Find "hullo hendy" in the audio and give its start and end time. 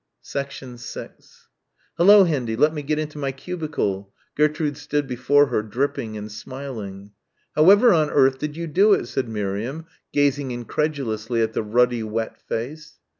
1.99-2.55